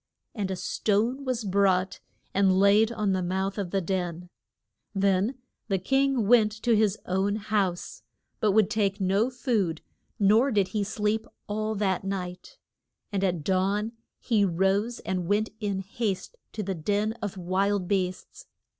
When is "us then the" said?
5.27-5.83